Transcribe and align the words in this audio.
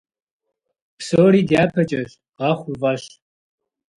Псори 0.97 1.41
дяпэкӀэщ, 1.49 2.11
гъэхъу 2.37 2.67
уи 2.71 2.75
фӀэщ. 2.81 3.03